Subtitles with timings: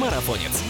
[0.00, 0.62] Марафонец.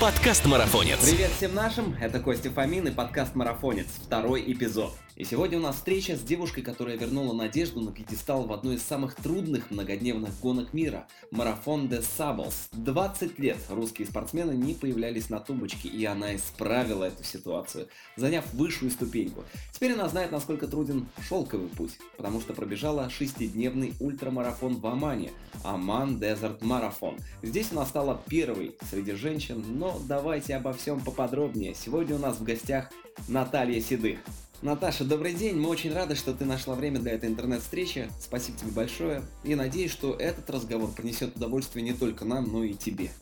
[0.00, 0.98] Подкаст Марафонец.
[0.98, 4.92] Привет всем нашим, это Костя Фомин и подкаст Марафонец, второй эпизод.
[5.18, 8.84] И сегодня у нас встреча с девушкой, которая вернула надежду на пьедестал в одной из
[8.84, 12.68] самых трудных многодневных гонок мира– марафон де Саблс.
[12.70, 18.92] 20 лет русские спортсмены не появлялись на тумбочке, и она исправила эту ситуацию, заняв высшую
[18.92, 19.42] ступеньку.
[19.72, 25.32] Теперь она знает, насколько труден шелковый путь, потому что пробежала шестидневный ультрамарафон в Омане–
[25.64, 27.16] Аман Дезерт Марафон.
[27.42, 31.74] Здесь она стала первой среди женщин, но давайте обо всем поподробнее.
[31.74, 32.92] Сегодня у нас в гостях
[33.26, 34.20] Наталья Седых.
[34.60, 35.54] Наташа, добрый день.
[35.54, 38.10] Мы очень рады, что ты нашла время для этой интернет-встречи.
[38.20, 39.22] Спасибо тебе большое.
[39.44, 43.12] И надеюсь, что этот разговор принесет удовольствие не только нам, но и тебе.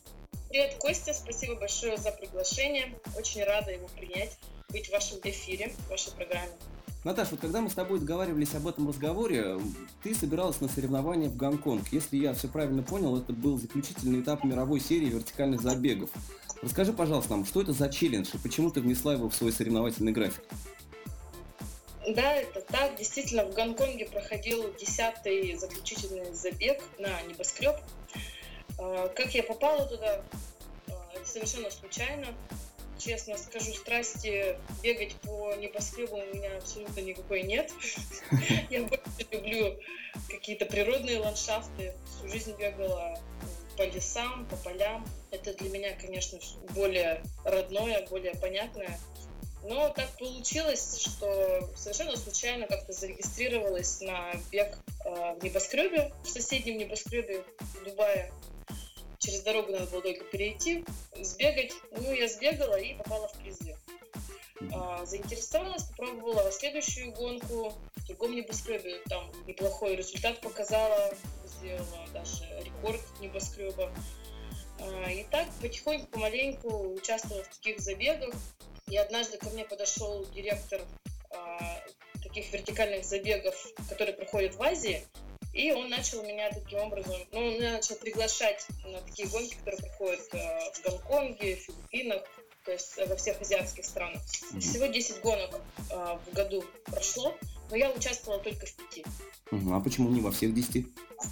[0.49, 1.13] Привет, Костя.
[1.13, 2.95] Спасибо большое за приглашение.
[3.15, 4.35] Очень рада его принять,
[4.69, 6.49] быть в вашем эфире, в вашей программе.
[7.03, 9.59] Наташа, вот когда мы с тобой договаривались об этом разговоре,
[10.01, 11.87] ты собиралась на соревнования в Гонконг.
[11.91, 16.09] Если я все правильно понял, это был заключительный этап мировой серии вертикальных забегов.
[16.63, 20.11] Расскажи, пожалуйста, нам, что это за челлендж и почему ты внесла его в свой соревновательный
[20.11, 20.43] график?
[22.07, 22.95] Да, это так.
[22.95, 27.75] Действительно, в Гонконге проходил десятый заключительный забег на небоскреб.
[28.79, 30.23] А, как я попала туда,
[30.87, 32.27] а, это совершенно случайно.
[32.97, 37.71] Честно скажу, страсти бегать по небоскребу у меня абсолютно никакой нет.
[38.69, 39.77] Я больше люблю
[40.29, 41.93] какие-то природные ландшафты.
[42.05, 43.19] Всю жизнь бегала
[43.75, 45.05] по лесам, по полям.
[45.29, 46.39] Это для меня, конечно,
[46.73, 48.97] более родное, более понятное.
[49.67, 56.77] Но так получилось, что совершенно случайно как-то зарегистрировалась на бег э, в небоскребе, в соседнем
[56.77, 57.43] небоскребе
[57.83, 58.31] Дубая.
[59.19, 60.85] Через дорогу надо было только перейти,
[61.19, 61.73] сбегать.
[61.91, 63.75] Ну, я сбегала и попала в призы.
[64.73, 69.01] А, заинтересовалась, попробовала следующую гонку в другом небоскребе.
[69.09, 73.91] Там неплохой результат показала, сделала даже рекорд небоскреба.
[74.79, 78.33] А, и так потихоньку, помаленьку участвовала в таких забегах.
[78.89, 80.81] И однажды ко мне подошел директор
[81.31, 81.83] а,
[82.23, 83.55] таких вертикальных забегов,
[83.89, 85.05] которые проходят в Азии,
[85.57, 89.81] и он начал меня таким образом, ну, он меня начал приглашать на такие гонки, которые
[89.81, 92.21] проходят э, в Гонконге, в Филиппинах,
[92.63, 94.21] то есть во всех азиатских странах.
[94.59, 95.59] Всего 10 гонок
[95.89, 97.35] э, в году прошло,
[97.71, 99.03] но я участвовала только в пяти.
[99.51, 100.85] Угу, а почему не во всех 10?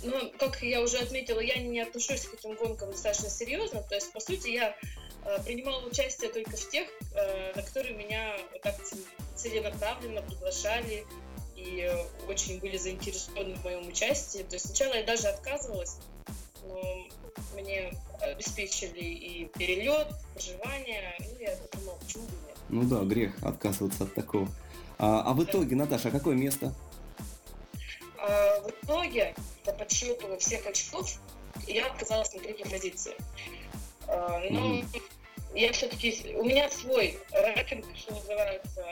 [0.04, 4.12] Ну, как я уже отметила, я не отношусь к этим гонкам достаточно серьезно, то есть,
[4.12, 4.74] по сути, я э,
[5.46, 8.76] принимала участие только в тех, э, на которые меня вот так
[9.36, 11.06] целенаправленно приглашали,
[11.56, 11.90] и
[12.28, 14.44] очень были заинтересованы в моем участии.
[14.44, 15.98] То есть сначала я даже отказывалась,
[16.68, 17.08] но
[17.56, 22.58] мне обеспечили и перелет, проживание, ну я подумала, почему бы нет.
[22.70, 24.48] Ну да, грех отказываться от такого.
[24.98, 26.74] А, а в итоге, Наташа, а какое место?
[28.18, 31.20] А, в итоге, по подсчету всех очков,
[31.68, 33.16] я оказалась на третьей позиции.
[34.08, 35.02] А, но mm-hmm.
[35.56, 38.86] Я все-таки, у меня свой рейтинг, что называется,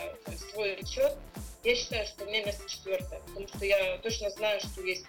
[0.51, 1.15] свой отчет,
[1.63, 5.05] я считаю, что у меня место четвертое, потому что я точно знаю, что есть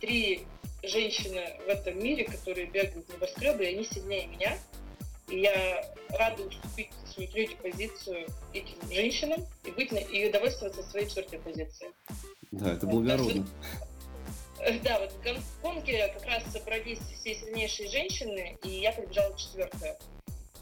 [0.00, 0.46] три
[0.82, 4.58] женщины в этом мире, которые бегают в небоскребы, и они сильнее меня.
[5.28, 11.06] И я рада уступить свою третью позицию этим женщинам и быть на, и довольствоваться своей
[11.06, 11.92] четвертой позицией.
[12.50, 13.46] Да, это благородно.
[14.82, 19.98] Да, вот в Гонконге как раз собрались все сильнейшие женщины, и я прибежала четвертая.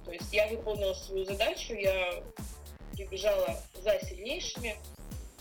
[0.09, 2.23] То есть я выполнила свою задачу, я
[2.95, 4.75] прибежала за сильнейшими,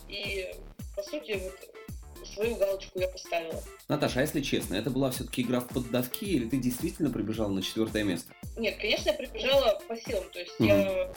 [0.09, 0.53] и,
[0.93, 3.63] по сути, вот свою галочку я поставила.
[3.87, 7.61] Наташа, а если честно, это была все-таки игра в поддавки, или ты действительно прибежала на
[7.61, 8.33] четвертое место?
[8.57, 10.67] Нет, конечно, я прибежала по силам, то есть угу.
[10.67, 11.13] я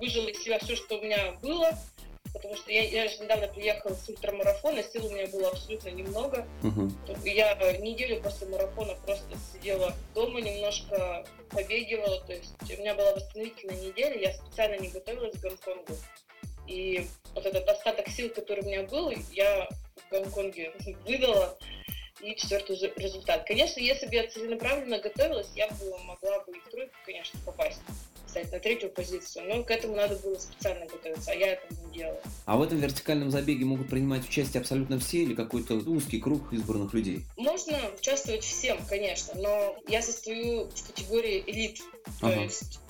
[0.00, 1.78] выжила из себя все, что у меня было,
[2.34, 6.46] потому что я, я же недавно приехала с ультрамарафона, сил у меня было абсолютно немного.
[6.62, 6.90] Угу.
[7.24, 13.80] Я неделю после марафона просто сидела дома, немножко побегивала, то есть у меня была восстановительная
[13.80, 15.96] неделя, я специально не готовилась к Гонконгу.
[16.66, 20.72] И вот этот остаток сил, который у меня был, я в Гонконге
[21.06, 21.56] выдала
[22.20, 23.46] и четвертый результат.
[23.46, 27.80] Конечно, если бы я целенаправленно готовилась, я бы могла бы и в тройку, конечно, попасть
[28.34, 31.98] кстати, на третью позицию, но к этому надо было специально готовиться, а я этого не
[31.98, 32.20] делала.
[32.46, 36.92] А в этом вертикальном забеге могут принимать участие абсолютно все или какой-то узкий круг избранных
[36.94, 37.24] людей?
[37.36, 41.80] Можно участвовать всем, конечно, но я состою в категории элит,
[42.20, 42.40] то ага.
[42.42, 42.80] есть...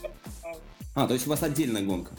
[0.94, 2.14] А, то есть у вас отдельная гонка?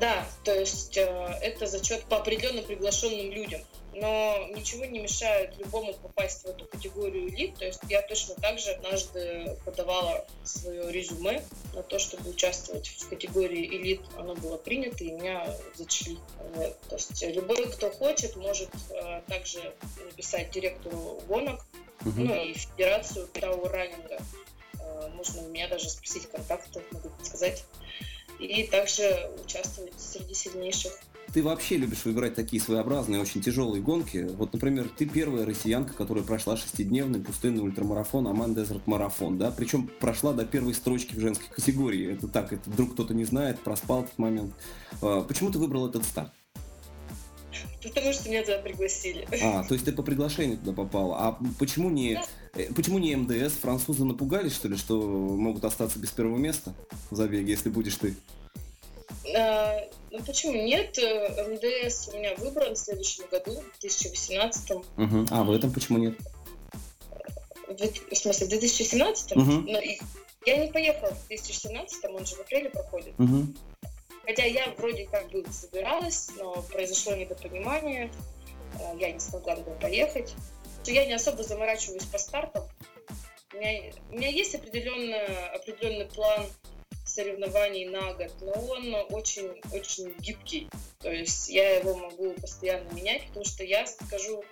[0.00, 3.60] Да, то есть э, это зачет по определенным приглашенным людям.
[4.00, 7.56] Но ничего не мешает любому попасть в эту категорию элит.
[7.56, 11.42] То есть я точно так же однажды подавала свое резюме
[11.74, 14.00] на то, чтобы участвовать в категории элит.
[14.16, 16.18] Оно было принято, и меня зачли.
[16.54, 16.80] Вот.
[16.88, 19.74] То есть любой, кто хочет, может э, также
[20.04, 21.64] написать директору гонок
[22.04, 22.20] угу.
[22.20, 24.18] ну и федерацию того раннинга.
[24.78, 27.64] Э, можно у меня даже спросить контакты, могу подсказать.
[28.38, 30.98] И также участвовать среди сильнейших.
[31.32, 34.28] Ты вообще любишь выбирать такие своеобразные, очень тяжелые гонки.
[34.36, 39.52] Вот, например, ты первая россиянка, которая прошла шестидневный пустынный ультрамарафон Аман Дезерт Марафон, да?
[39.52, 42.12] Причем прошла до первой строчки в женской категории.
[42.12, 44.54] Это так, это вдруг кто-то не знает, проспал этот момент.
[45.02, 46.32] А, почему ты выбрал этот старт?
[47.82, 49.26] Потому что меня туда пригласили.
[49.42, 51.16] А, то есть ты по приглашению туда попала.
[51.18, 52.24] А почему не, да.
[52.54, 53.52] Э, почему не МДС?
[53.54, 56.74] Французы напугались, что ли, что могут остаться без первого места
[57.10, 58.16] в забеге, если будешь ты?
[59.36, 60.96] А, ну почему нет?
[60.96, 64.70] МДС у меня выбран в следующем году, в 2018.
[64.70, 65.26] Угу.
[65.30, 66.14] А в этом почему нет?
[67.68, 69.32] В, смысле, в 2017?
[69.32, 69.42] Угу.
[69.42, 69.78] Но
[70.46, 73.14] я не поехала в 2017, он же в апреле проходит.
[73.18, 73.46] Угу.
[74.24, 78.10] Хотя я вроде как бы собиралась, но произошло недопонимание,
[78.78, 80.34] э, я не смогла туда поехать.
[80.86, 82.64] Я не особо заморачиваюсь по стартам.
[83.52, 86.46] У меня, у меня есть определенный, определенный план
[87.10, 90.68] соревнований на год, но он очень-очень гибкий.
[91.00, 94.44] То есть я его могу постоянно менять, потому что я скажу,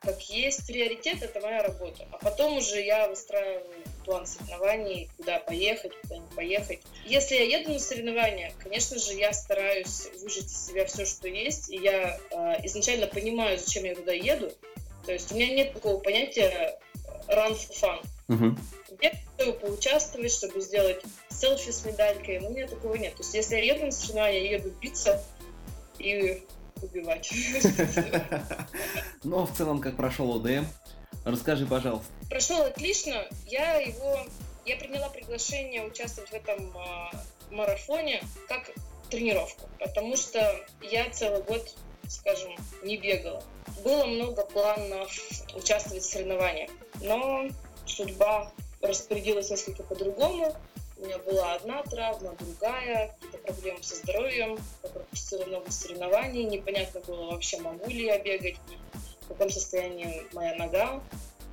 [0.00, 2.06] как есть приоритет, это моя работа.
[2.10, 3.64] А потом уже я выстраиваю
[4.04, 6.80] план соревнований, куда поехать, куда не поехать.
[7.06, 11.70] Если я еду на соревнования, конечно же, я стараюсь выжить из себя все, что есть,
[11.70, 14.52] и я э, изначально понимаю, зачем я туда еду.
[15.06, 16.78] То есть у меня нет такого понятия
[17.28, 18.04] run for fun.
[18.28, 18.58] Uh-huh.
[19.36, 23.14] Хочу поучаствовать, чтобы сделать селфи с медалькой, но у меня такого нет.
[23.16, 25.22] То есть если я еду на соревнования, я еду биться
[25.98, 26.44] и
[26.82, 27.32] убивать.
[29.24, 30.66] Ну, а в целом, как прошел ОДМ?
[31.24, 32.12] Расскажи, пожалуйста.
[32.28, 33.24] Прошел отлично.
[33.46, 34.18] Я его,
[34.66, 38.70] я приняла приглашение участвовать в этом э, марафоне как
[39.08, 41.74] тренировку, потому что я целый год,
[42.08, 43.42] скажем, не бегала.
[43.82, 45.10] Было много планов
[45.54, 47.48] участвовать в соревнованиях, но
[47.86, 48.52] судьба
[48.88, 50.54] распорядилась несколько по-другому.
[50.96, 57.00] У меня была одна травма, другая, какие-то проблемы со здоровьем, я пропустила много соревнований, непонятно
[57.00, 58.56] было вообще, могу ли я бегать,
[59.22, 61.02] в каком состоянии моя нога,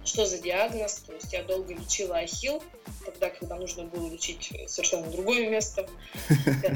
[0.05, 0.95] что за диагноз.
[1.07, 2.63] То есть я долго лечила ахилл,
[3.05, 5.87] тогда, когда нужно было лечить совершенно другое место.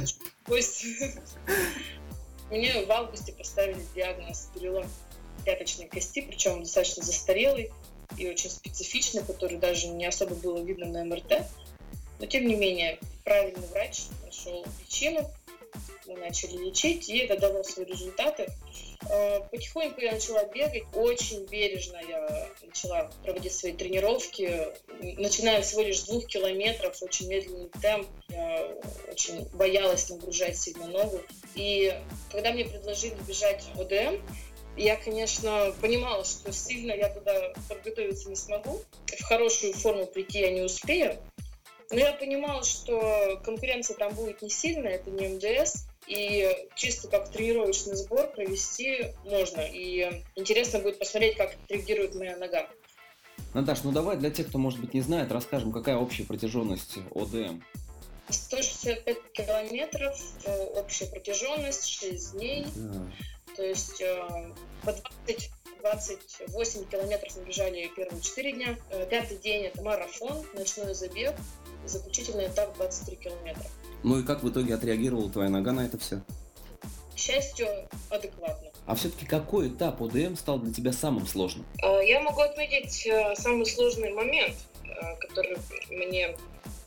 [2.50, 4.88] Мне в августе поставили диагноз перелом
[5.44, 7.72] пяточной кости, причем достаточно застарелый
[8.18, 11.46] и очень специфичный, который даже не особо было видно на МРТ.
[12.19, 15.30] Но тем не менее, правильный врач нашел причину,
[16.07, 18.48] мы начали лечить, и это дало свои результаты.
[19.10, 24.68] Э, потихоньку я начала бегать, очень бережно я начала проводить свои тренировки,
[25.00, 28.75] начиная всего лишь с двух километров, очень медленный темп, я
[29.12, 31.22] очень боялась нагружать сильно ногу.
[31.56, 31.94] И
[32.31, 34.22] когда мне предложили бежать ОДМ,
[34.77, 40.51] я, конечно, понимала, что сильно я туда подготовиться не смогу, в хорошую форму прийти я
[40.51, 41.18] не успею,
[41.92, 47.31] но я понимала, что конкуренция там будет не сильная, это не МДС, и чисто как
[47.31, 49.62] тренировочный сбор провести можно.
[49.62, 52.68] И интересно будет посмотреть, как реагирует моя нога.
[53.54, 57.62] Наташ, ну давай для тех, кто, может быть, не знает, расскажем, какая общая протяженность ОДМ.
[58.30, 62.66] 165 километров, э, общая протяженность, 6 дней.
[62.75, 63.07] Да.
[63.56, 64.54] То есть э,
[64.84, 64.92] по
[65.25, 65.52] 20
[65.86, 68.75] 28 километров мы бежали первые 4 дня.
[68.90, 71.35] Э, пятый день это марафон, ночной забег,
[71.85, 73.66] заключительный этап 23 километра.
[74.04, 76.21] Ну и как в итоге отреагировала твоя нога на это все?
[77.14, 77.68] К счастью,
[78.09, 78.71] адекватно.
[78.88, 81.66] А все-таки какой этап ОДМ стал для тебя самым сложным?
[81.83, 85.57] А, я могу отметить э, самый сложный момент, э, который
[85.90, 86.35] мне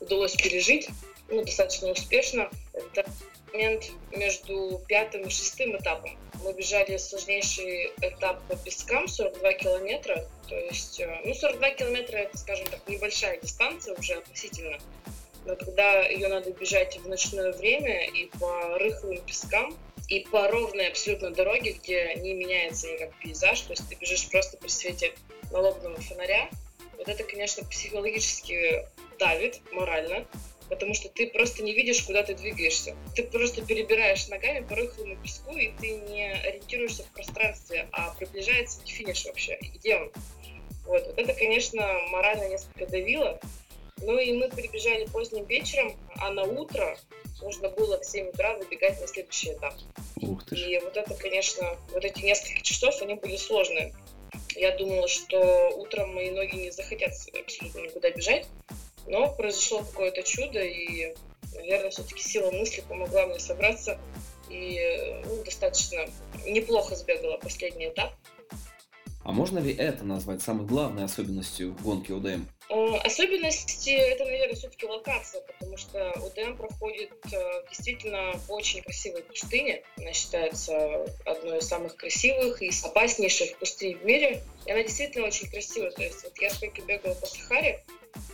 [0.01, 0.89] удалось пережить
[1.29, 2.49] ну, достаточно успешно.
[2.73, 3.09] Это
[3.53, 6.11] момент между пятым и шестым этапом.
[6.43, 10.25] Мы бежали сложнейший этап по пескам, 42 километра.
[10.47, 14.77] То есть, э, ну, 42 километра это, скажем так, небольшая дистанция уже относительно
[15.45, 19.75] но когда ее надо бежать в ночное время и по рыхлым пескам,
[20.07, 24.57] и по ровной абсолютно дороге, где не меняется никак пейзаж, то есть ты бежишь просто
[24.57, 25.13] при свете
[25.51, 26.49] налобного фонаря,
[26.97, 28.85] вот это, конечно, психологически
[29.17, 30.25] давит морально,
[30.69, 32.95] потому что ты просто не видишь, куда ты двигаешься.
[33.15, 38.81] Ты просто перебираешь ногами по рыхлому песку, и ты не ориентируешься в пространстве, а приближается
[38.81, 39.57] к финишу вообще.
[39.61, 40.11] И где он?
[40.85, 43.39] Вот, вот это, конечно, морально несколько давило,
[44.01, 46.97] ну и мы прибежали поздним вечером, а на утро
[47.41, 49.73] нужно было в 7 утра выбегать на следующий этап.
[50.21, 50.55] Ух ты.
[50.55, 53.93] И вот это, конечно, вот эти несколько часов, они были сложные.
[54.55, 58.47] Я думала, что утром мои ноги не захотят абсолютно никуда бежать,
[59.09, 61.13] но произошло какое-то чудо, и,
[61.55, 63.99] наверное, все-таки сила мысли помогла мне собраться,
[64.49, 64.79] и
[65.25, 66.05] ну, достаточно
[66.45, 68.13] неплохо сбегала последний этап.
[69.25, 72.45] А можно ли это назвать самой главной особенностью гонки ОДМ?
[72.69, 77.37] Э, особенности это, наверное, все-таки локация, потому что ОДМ проходит э,
[77.69, 79.83] действительно по очень красивой пустыне.
[79.97, 84.41] Она считается одной из самых красивых и опаснейших пустынь в мире.
[84.65, 85.91] И она действительно очень красивая.
[85.91, 87.83] То есть вот я сколько бегала по Сахаре,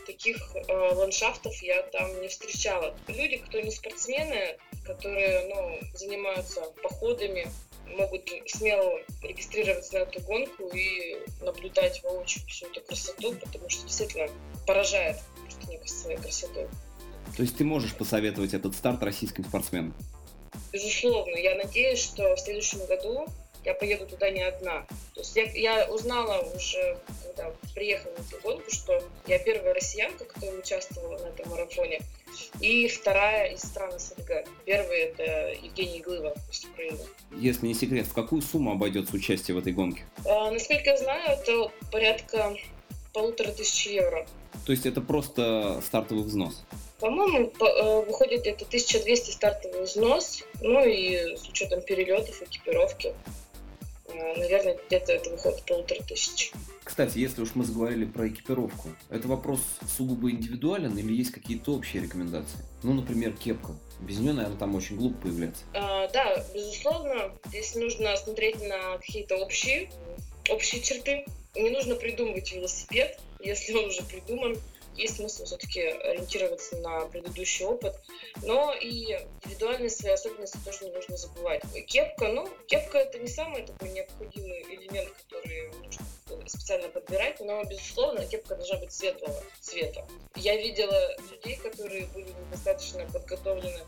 [0.05, 2.96] таких э, ландшафтов я там не встречала.
[3.08, 7.48] Люди, кто не спортсмены, которые ну, занимаются походами,
[7.98, 14.27] могут смело регистрироваться на эту гонку и наблюдать воочию всю эту красоту, потому что действительно
[14.65, 16.67] поражает пустыня своей красотой.
[17.36, 19.94] То есть ты можешь посоветовать этот старт российским спортсменам?
[20.72, 21.36] Безусловно.
[21.36, 23.25] Я надеюсь, что в следующем году
[23.65, 24.86] я поеду туда не одна.
[25.13, 30.25] То есть я, я узнала уже, когда приехала на эту гонку, что я первая россиянка,
[30.25, 32.01] которая участвовала на этом марафоне,
[32.60, 34.45] и вторая из стран СНГ.
[34.65, 37.00] Первый это Евгений Глыва из Украины.
[37.38, 40.03] Если не секрет, в какую сумму обойдется участие в этой гонке?
[40.25, 42.55] А, насколько я знаю, это порядка
[43.13, 44.27] полутора тысяч евро.
[44.65, 46.63] То есть это просто стартовый взнос?
[47.00, 53.13] По-моему, э, выходит где-то 1200 стартовый взнос, ну и с учетом перелетов, экипировки.
[54.38, 56.51] Наверное, где-то это выходит полутора тысяч.
[56.84, 59.60] Кстати, если уж мы заговорили про экипировку, это вопрос
[59.98, 62.60] сугубо индивидуален или есть какие-то общие рекомендации?
[62.84, 63.74] Ну, например, кепка.
[64.00, 65.63] Без нее, наверное, там очень глупо появляться.
[65.74, 67.31] А, да, безусловно.
[67.48, 69.89] Здесь нужно смотреть на какие-то общие,
[70.50, 71.25] общие черты.
[71.55, 74.57] Не нужно придумывать велосипед, если он уже придуман
[74.96, 77.96] есть смысл все-таки ориентироваться на предыдущий опыт,
[78.44, 81.62] но и индивидуальные свои особенности тоже не нужно забывать.
[81.88, 86.06] Кепка, ну, кепка это не самый такой необходимый элемент, который нужно
[86.48, 90.08] специально подбирать, но, безусловно, кепка должна быть светлого цвета.
[90.36, 93.80] Я видела людей, которые были недостаточно подготовлены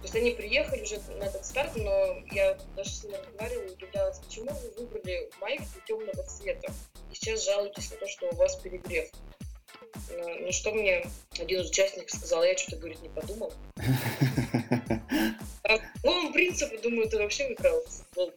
[0.00, 3.72] то есть они приехали уже на этот старт, но я даже с ними разговаривала и
[3.72, 6.72] удивлялась, почему вы выбрали майку темного цвета.
[7.10, 9.10] И сейчас жалуетесь на то, что у вас перегрев.
[10.40, 11.04] Ну, что мне
[11.38, 13.52] один из участников сказал, я что-то, говорит, не подумал.
[15.62, 18.32] По новому принципу, думаю, ты вообще выиграл футбол.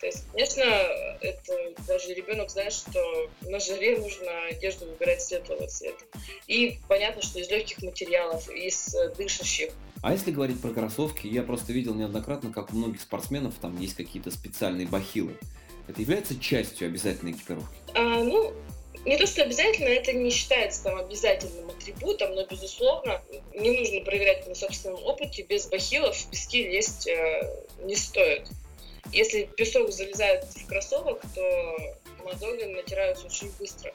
[0.00, 6.04] То есть, конечно, это даже ребенок знает, что на жаре нужно одежду выбирать светлого цвета.
[6.46, 9.70] И понятно, что из легких материалов, из дышащих.
[10.02, 13.96] А если говорить про кроссовки, я просто видел неоднократно, как у многих спортсменов там есть
[13.96, 15.36] какие-то специальные бахилы.
[15.88, 17.74] Это является частью обязательной экипировки?
[17.94, 18.52] А, ну,
[19.04, 23.22] не то, что обязательно, это не считается там обязательным атрибутом, но, безусловно,
[23.54, 25.42] не нужно проверять на собственном опыте.
[25.42, 28.48] Без бахилов в пески лезть э, не стоит.
[29.12, 31.76] Если песок залезает в кроссовок, то
[32.24, 33.92] мозоли натираются очень быстро.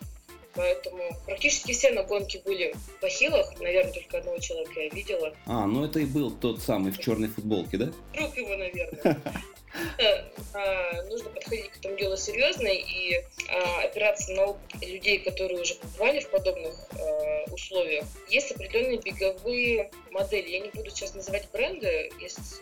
[0.56, 3.60] Поэтому практически все на гонке были в бахилах.
[3.60, 5.34] Наверное, только одного человека я видела.
[5.46, 7.92] А, ну это и был тот самый в черной футболке, да?
[8.14, 9.22] Друг его, наверное.
[10.54, 15.76] А, нужно подходить к этому делу серьезно и а, опираться на опыт людей, которые уже
[15.76, 18.06] побывали в подобных а, условиях.
[18.30, 20.50] Есть определенные беговые модели.
[20.50, 22.12] Я не буду сейчас называть бренды.
[22.20, 22.62] Есть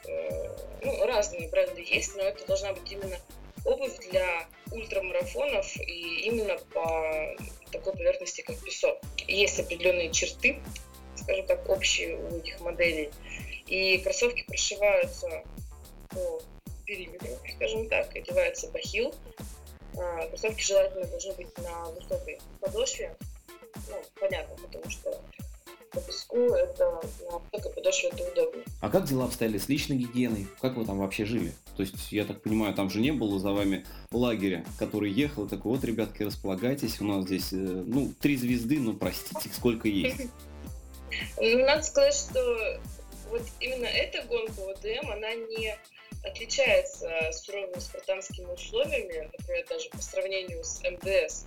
[0.84, 3.18] ну, разные бренды есть, но это должна быть именно
[3.66, 7.36] обувь для ультрамарафонов и именно по
[7.72, 9.00] такой поверхности, как песок.
[9.28, 10.62] Есть определенные черты,
[11.16, 13.12] скажем так, общие у этих моделей.
[13.68, 15.44] И кроссовки прошиваются
[16.10, 16.42] по
[16.92, 19.14] периметру, скажем так, одевается бахил.
[19.98, 23.16] А, кроссовки желательно должны быть на высокой подошве.
[23.90, 25.22] Ну, понятно, потому что
[25.92, 28.64] по песку это на высокой подошве это удобно.
[28.82, 30.48] А как дела обстояли с личной гигиеной?
[30.62, 31.54] Как вы там вообще жили?
[31.78, 35.72] То есть, я так понимаю, там же не было за вами лагеря, который ехал, такой,
[35.72, 40.28] вот, ребятки, располагайтесь, у нас здесь, э, ну, три звезды, ну, простите, сколько есть.
[41.38, 42.80] Ну, надо сказать, что
[43.30, 45.78] вот именно эта гонка ОДМ, она не
[46.24, 51.46] отличается суровыми спартанскими условиями, например, даже по сравнению с МДС.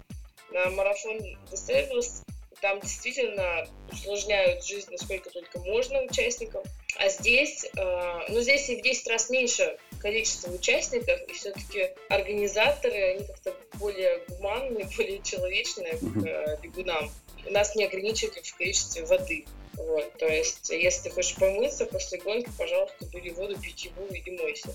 [0.51, 2.23] На марафон Десервис
[2.61, 6.63] там действительно усложняют жизнь насколько только можно участникам.
[6.97, 13.17] А здесь, э, ну здесь и в 10 раз меньше количество участников, и все-таки организаторы,
[13.17, 17.11] они как-то более гуманные, более человечные к э, бегунам.
[17.51, 19.45] Нас не ограничивают в количестве воды.
[19.77, 24.75] Вот, то есть, если ты хочешь помыться после гонки, пожалуйста, бери воду питьевую и мойся.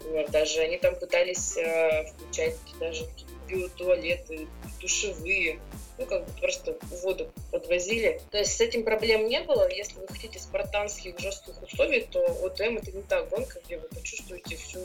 [0.00, 3.06] Вот, даже они там пытались э, включать даже
[3.48, 4.46] биотуалеты,
[4.80, 5.60] душевые,
[5.98, 8.20] ну, как бы просто воду подвозили.
[8.30, 9.68] То есть с этим проблем не было.
[9.70, 14.56] Если вы хотите спартанских жестких условий, то ОТМ это не та гонка, где вы почувствуете
[14.56, 14.80] всю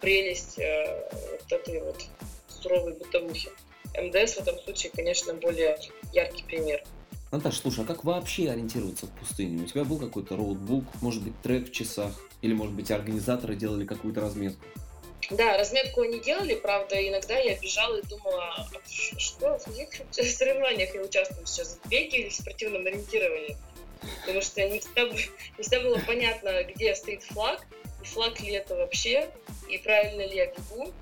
[0.00, 2.04] прелесть э, вот этой вот
[2.48, 3.50] суровой бытовухи.
[3.96, 5.78] МДС в этом случае, конечно, более
[6.12, 6.84] яркий пример.
[7.32, 9.64] Наташа, слушай, а как вообще ориентироваться в пустыне?
[9.64, 12.12] У тебя был какой-то роутбук, может быть, трек в часах?
[12.40, 14.64] Или, может быть, организаторы делали какую-то разметку?
[15.30, 18.66] Да, разметку они делали, правда, иногда я бежала и думала, «А
[19.18, 23.56] что, в каких соревнованиях я участвую сейчас, в беге или в спортивном ориентировании?
[24.20, 27.66] Потому что не всегда, не всегда было понятно, где стоит флаг,
[28.02, 29.28] и флаг ли это вообще,
[29.68, 30.92] и правильно ли я бегу.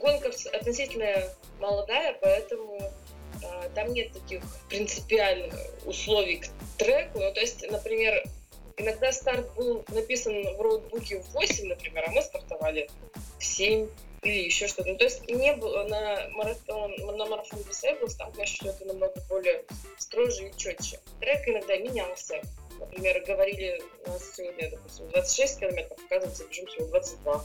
[0.00, 1.24] Гонка относительно
[1.58, 2.92] молодая, поэтому
[3.74, 7.20] там нет таких принципиальных условий к треку.
[7.20, 8.22] Ну, то есть, например,
[8.76, 12.88] иногда старт был написан в роутбуке в 8, например, а мы стартовали
[13.38, 13.88] в 7
[14.22, 14.90] или еще что-то.
[14.90, 19.64] Ну, то есть не было на марафон, на марафон Disables, там, конечно, это намного более
[19.98, 21.00] строже и четче.
[21.20, 22.40] Трек иногда менялся.
[22.78, 27.44] Например, говорили у нас сегодня, допустим, 26 километров, оказывается, бежим всего 22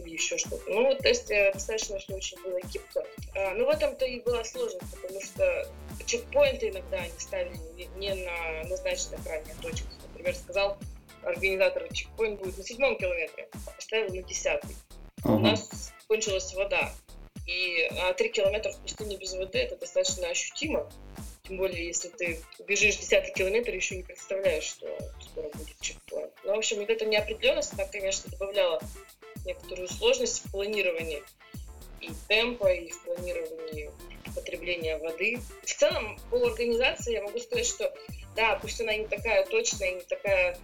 [0.00, 0.62] или еще что-то.
[0.68, 3.04] Ну, вот, то есть э, достаточно, что очень было гибко.
[3.34, 5.68] А, ну, в этом-то и была сложность, потому что
[6.06, 7.56] чекпоинты иногда они ставили
[7.96, 9.92] не на назначенных ранее точках.
[10.08, 10.78] Например, сказал
[11.22, 14.74] организатор чекпоинт будет на седьмом километре, а поставил на десятый.
[15.24, 15.36] Uh-huh.
[15.36, 16.92] У нас кончилась вода.
[17.46, 20.90] И а 3 километра в пустыне без воды это достаточно ощутимо.
[21.44, 24.86] Тем более, если ты бежишь десятый километр, еще не представляешь, что
[25.20, 26.32] скоро будет чекпоинт.
[26.44, 28.82] Ну, в общем, вот эта неопределенность, так, конечно, добавляла
[29.48, 31.22] некоторую сложность в планировании
[32.00, 33.90] и темпа, и в планировании
[34.34, 35.40] потребления воды.
[35.64, 37.92] В целом, по организации я могу сказать, что
[38.36, 40.56] да, пусть она не такая точная, не такая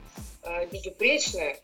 [0.42, 1.58] э, безупречная,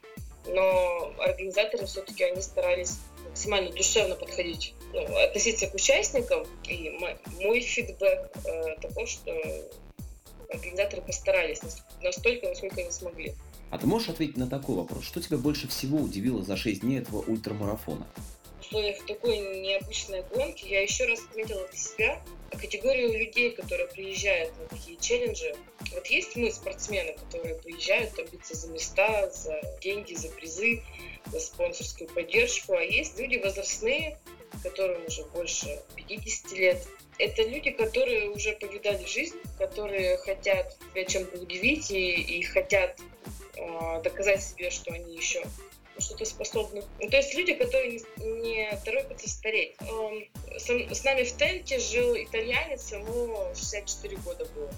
[0.46, 2.98] но организаторы все-таки они старались
[3.28, 6.46] максимально душевно подходить, ну, относиться к участникам.
[6.64, 6.90] И
[7.38, 9.32] мой, фидбэк э, такой, что
[10.48, 11.60] организаторы постарались
[12.02, 13.34] настолько, насколько они смогли.
[13.70, 15.04] А ты можешь ответить на такой вопрос?
[15.04, 18.06] Что тебя больше всего удивило за 6 дней этого ультрамарафона?
[18.58, 24.52] В условиях такой необычной гонки я еще раз отметила для себя категорию людей, которые приезжают
[24.58, 25.54] на такие челленджи.
[25.92, 30.82] Вот есть мы, спортсмены, которые приезжают там биться за места, за деньги, за призы,
[31.32, 34.18] за спонсорскую поддержку, а есть люди возрастные,
[34.62, 36.86] которым уже больше 50 лет.
[37.18, 42.98] Это люди, которые уже повидали жизнь, которые хотят себя чем-то удивить и, и хотят
[44.02, 45.42] доказать себе, что они еще
[45.98, 46.82] что-то способны.
[46.98, 49.74] Ну, то есть люди, которые не, не торопятся стареть.
[49.80, 50.24] Эм,
[50.56, 54.70] с, с нами в тенте жил итальянец, ему 64 года было.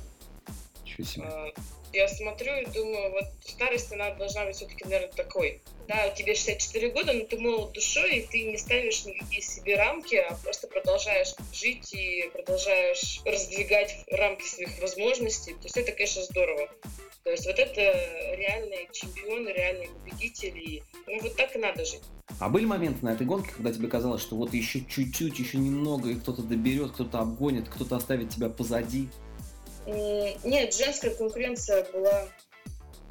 [1.00, 1.26] Себе.
[1.26, 1.50] Э,
[1.92, 5.60] я смотрю и думаю, вот старость, она должна быть все-таки, наверное, такой.
[5.88, 10.16] Да, тебе 64 года, но ты молод душой, и ты не ставишь никакие себе рамки,
[10.16, 15.52] а просто продолжаешь жить и продолжаешь раздвигать рамки своих возможностей.
[15.54, 16.68] То есть это, конечно, здорово.
[17.24, 17.80] То есть вот это
[18.36, 20.82] реальные чемпионы, реальные победители.
[21.06, 22.02] Ну вот так и надо жить.
[22.40, 26.10] А были моменты на этой гонке, когда тебе казалось, что вот еще чуть-чуть, еще немного,
[26.10, 29.08] и кто-то доберет, кто-то обгонит, кто-то оставит тебя позади?
[29.86, 32.28] Нет, женская конкуренция была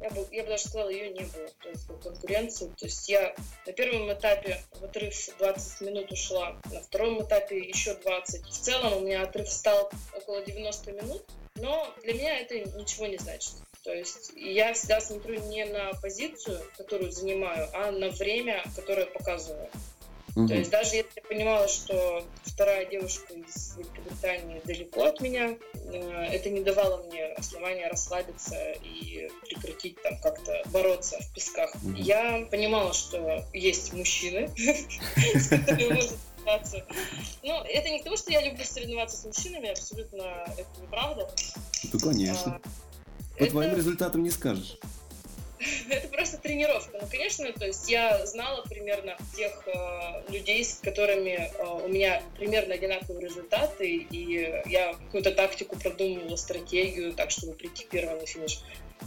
[0.02, 2.66] я бы, я бы даже сказала, ее не было, есть конкуренции.
[2.76, 3.34] То есть я
[3.66, 8.44] на первом этапе в отрыв 20 минут ушла, на втором этапе еще 20.
[8.44, 11.22] В целом у меня отрыв стал около 90 минут,
[11.54, 13.52] но для меня это ничего не значит.
[13.84, 19.68] То есть я всегда смотрю не на позицию, которую занимаю, а на время, которое показываю.
[20.34, 20.48] Угу.
[20.48, 25.98] То есть даже если я понимала, что вторая девушка из Великобритании далеко от меня, э,
[26.32, 31.74] это не давало мне основания расслабиться и прекратить там как-то бороться в песках.
[31.76, 31.94] Угу.
[31.96, 36.84] Я понимала, что есть мужчины, с которыми можно соревноваться.
[37.42, 40.22] Но это не то, что я люблю соревноваться с мужчинами, абсолютно
[40.56, 41.28] это неправда.
[41.92, 42.60] Ну, конечно.
[43.36, 44.78] А, по твоим результатам не скажешь.
[45.88, 46.98] Это просто тренировка.
[47.00, 52.22] Ну, конечно, то есть я знала примерно тех э, людей, с которыми э, у меня
[52.36, 58.60] примерно одинаковые результаты, и я какую-то тактику продумывала, стратегию, так, чтобы прийти первым на финиш.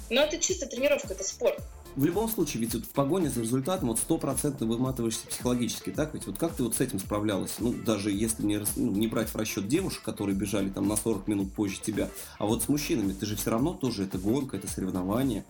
[0.10, 1.62] Но это чисто тренировка, это спорт
[1.96, 6.28] в любом случае, ведь вот в погоне за результатом вот стопроцентно выматываешься психологически, так ведь?
[6.28, 7.56] Вот как ты вот с этим справлялась?
[7.60, 11.28] Ну, даже если не, ну, не брать в расчет девушек, которые бежали там на 40
[11.28, 14.68] минут позже тебя, а вот с мужчинами, ты же все равно тоже, это гонка, это
[14.68, 15.46] соревнование.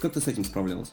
[0.00, 0.90] Как ты с этим справлялась?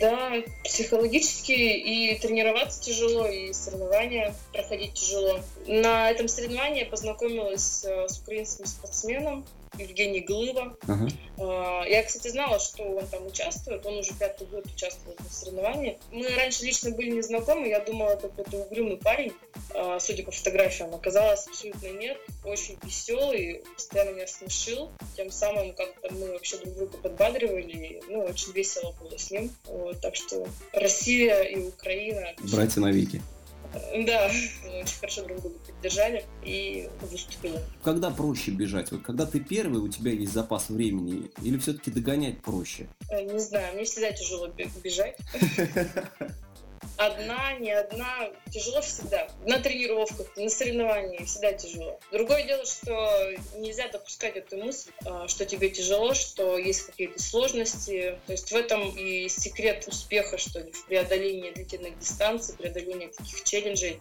[0.00, 5.40] Да, психологически и тренироваться тяжело, и соревнования проходить тяжело.
[5.66, 9.46] На этом соревновании я познакомилась э, с украинским спортсменом,
[9.76, 10.76] Евгений Глыва.
[10.86, 11.88] Uh-huh.
[11.88, 13.84] Я, кстати, знала, что он там участвует.
[13.86, 15.98] Он уже пятый год участвует в соревновании.
[16.10, 17.68] Мы раньше лично были не знакомы.
[17.68, 19.32] Я думала, это какой-то угрюмый парень,
[19.74, 20.94] а, судя по фотографиям.
[20.94, 22.18] Оказалось, абсолютно нет.
[22.44, 24.90] Очень веселый, постоянно меня смешил.
[25.16, 28.02] Тем самым как-то мы вообще друг друга подбадривали.
[28.08, 29.50] Ну, очень весело было с ним.
[29.64, 32.34] Вот, так что Россия и Украина...
[32.38, 33.22] Братья навеки.
[33.72, 37.58] Да, очень хорошо друг друга поддержали и выступили.
[37.82, 38.90] Когда проще бежать?
[38.92, 42.88] Вот когда ты первый, у тебя есть запас времени, или все-таки догонять проще?
[43.10, 45.16] Э, не знаю, мне всегда тяжело бежать.
[46.98, 49.28] одна, не одна, тяжело всегда.
[49.46, 51.98] На тренировках, на соревнованиях всегда тяжело.
[52.12, 58.18] Другое дело, что нельзя допускать эту мысль, а, что тебе тяжело, что есть какие-то сложности.
[58.26, 63.44] То есть в этом и секрет успеха, что ли, в преодолении длительных дистанций, преодолении таких
[63.44, 64.00] челленджей.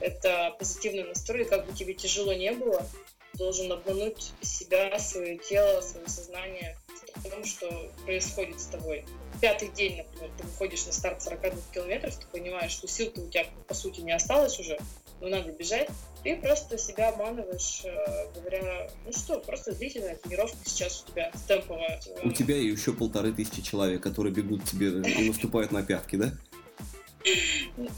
[0.00, 2.86] Это позитивный настрой, как бы тебе тяжело не было,
[3.34, 6.76] должен обмануть себя, свое тело, свое сознание
[7.16, 9.04] в том, что происходит с тобой
[9.40, 13.46] пятый день, например, ты выходишь на старт 42 километров, ты понимаешь, что сил-то у тебя,
[13.66, 14.78] по сути, не осталось уже,
[15.20, 15.88] но надо бежать,
[16.22, 22.00] ты просто себя обманываешь, э, говоря, ну что, просто длительная тренировка сейчас у тебя темповая.
[22.22, 26.32] У тебя еще полторы тысячи человек, которые бегут тебе и наступают на пятки, да?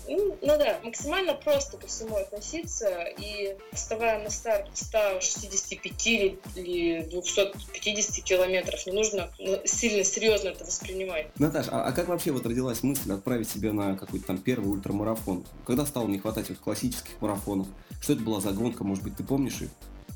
[0.08, 8.86] Ну, да, максимально просто ко всему относиться и вставая на старт 165 или 250 километров,
[8.86, 11.28] не нужно ну, сильно серьезно это воспринимать.
[11.38, 15.46] Наташа, а, а как вообще вот родилась мысль отправить себя на какой-то там первый ультрамарафон?
[15.66, 17.66] Когда стало не хватать вот классических марафонов?
[18.00, 19.70] Что это была за гонка, может быть, ты помнишь их?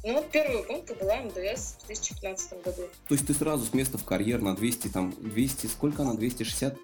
[0.05, 2.83] Ну, вот первая гонка была МДС в 2015 году.
[3.09, 6.77] То есть ты сразу с места в карьер на 200, там, 200, сколько она, 260?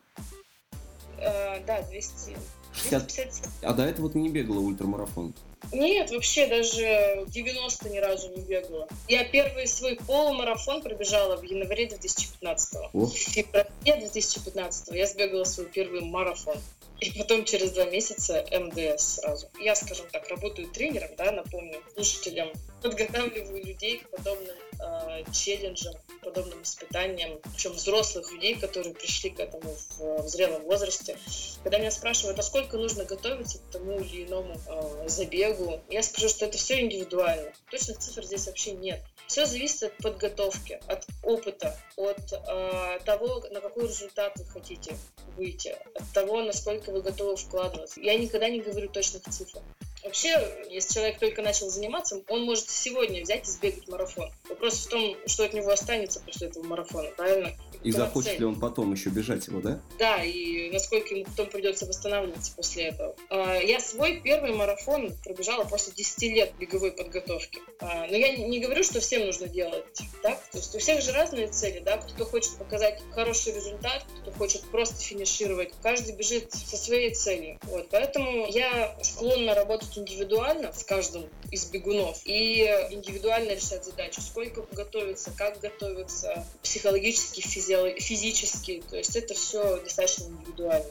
[1.24, 2.36] Э, да, 200.
[2.74, 3.48] 60...
[3.62, 5.32] А до этого ты не бегала ультрамарафон?
[5.72, 8.86] Нет, вообще даже 90 ни разу не бегала.
[9.08, 13.06] Я первый свой полумарафон пробежала в январе 2015 -го.
[13.06, 16.56] В феврале 2015 я сбегала свой первый марафон.
[17.04, 19.50] И потом через два месяца МДС сразу.
[19.60, 22.50] Я, скажем так, работаю тренером, да, напомню, слушателям.
[22.80, 29.76] Подготавливаю людей к подобным э, челленджам, подобным испытаниям, причем взрослых людей, которые пришли к этому
[29.98, 31.18] в, в зрелом возрасте.
[31.62, 36.30] Когда меня спрашивают, а сколько нужно готовиться к тому или иному э, забегу, я скажу,
[36.30, 37.52] что это все индивидуально.
[37.70, 39.02] Точных цифр здесь вообще нет.
[39.26, 44.96] Все зависит от подготовки, от опыта, от э, того, на какой результат вы хотите
[45.36, 48.00] выйти, от того, насколько вы готовы вкладываться.
[48.00, 49.60] Я никогда не говорю точных цифр.
[50.04, 50.38] Вообще,
[50.68, 54.30] если человек только начал заниматься, он может сегодня взять и сбегать марафон.
[54.50, 57.52] Вопрос в том, что от него останется после этого марафона, правильно?
[57.82, 58.40] И захочет цель.
[58.40, 59.80] ли он потом еще бежать его, да?
[59.98, 63.16] Да, и насколько ему потом придется восстанавливаться после этого.
[63.30, 67.60] А, я свой первый марафон пробежала после 10 лет беговой подготовки.
[67.80, 69.84] А, но я не говорю, что всем нужно делать
[70.22, 70.38] так.
[70.50, 71.96] То есть у всех же разные цели, да?
[71.96, 75.72] Кто-то хочет показать хороший результат, кто-то хочет просто финишировать.
[75.82, 77.58] Каждый бежит со своей целью.
[77.62, 84.20] Вот, поэтому я склонна работать индивидуально с каждым из бегунов и индивидуально решать задачу.
[84.20, 88.82] Сколько готовиться, как готовиться, психологически, физически физически.
[88.88, 90.90] То есть это все достаточно индивидуально.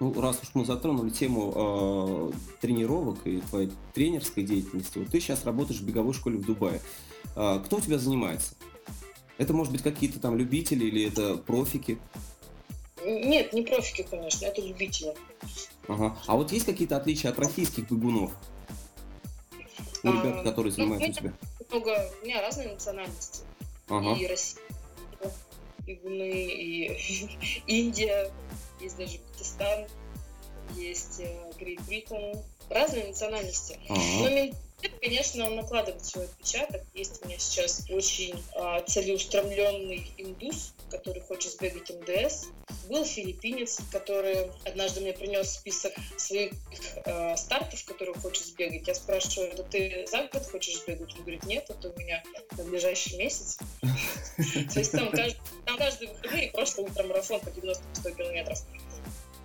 [0.00, 5.44] Ну, раз уж мы затронули тему э, тренировок и твоей тренерской деятельности, вот ты сейчас
[5.44, 6.80] работаешь в беговой школе в Дубае.
[7.34, 8.54] Э, кто у тебя занимается?
[9.38, 11.98] Это может быть какие-то там любители или это профики?
[13.04, 15.14] Нет, не профики, конечно, это любители.
[15.88, 16.16] Ага.
[16.26, 18.32] А вот есть какие-то отличия от российских бегунов?
[20.02, 21.32] У ребят, которые ну, занимаются у тебя?
[21.70, 23.42] Много, у меня разные национальности.
[23.88, 24.14] Ага.
[24.20, 24.62] И Россия,
[25.86, 27.28] бегуны, и
[27.66, 28.30] Индия,
[28.80, 29.86] есть даже Пакистан,
[30.76, 31.20] есть
[31.58, 33.78] Грейт э, Бриттон, разные национальности.
[33.88, 34.00] Ага.
[34.00, 36.82] Но менталитет, конечно, он накладывает свой отпечаток.
[36.94, 42.46] Есть у меня сейчас очень а, целеустремленный индус, который хочет сбегать МДС.
[42.88, 46.52] Был филиппинец, который однажды мне принес список своих
[47.04, 48.86] э, стартов, которые хочет сбегать.
[48.86, 51.14] Я спрашиваю, это ты за год хочешь сбегать?
[51.14, 52.22] Он говорит, нет, это у меня
[52.56, 53.58] на ближайший месяц.
[54.72, 55.10] То есть там
[55.76, 58.58] каждый выходные просто ультрамарафон по 90-100 километров.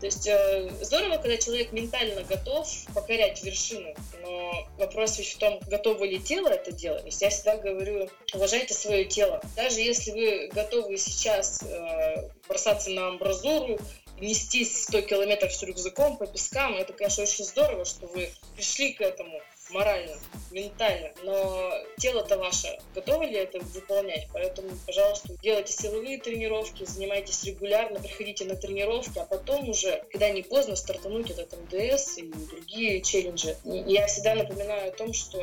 [0.03, 5.61] То есть э, здорово, когда человек ментально готов покорять вершины, но вопрос ведь в том,
[5.67, 7.21] готово ли тело это делать.
[7.21, 9.41] Я всегда говорю, уважайте свое тело.
[9.55, 13.79] Даже если вы готовы сейчас э, бросаться на амбразуру,
[14.19, 18.99] нестись 100 километров с рюкзаком по пескам, это, конечно, очень здорово, что вы пришли к
[18.99, 19.39] этому
[19.69, 20.15] морально,
[20.51, 24.27] ментально, но тело-то ваше готово ли это выполнять?
[24.31, 30.41] Поэтому, пожалуйста, делайте силовые тренировки, занимайтесь регулярно, приходите на тренировки, а потом уже, когда не
[30.43, 33.57] поздно, стартануть этот МДС и другие челленджи.
[33.63, 35.41] Я всегда напоминаю о том, что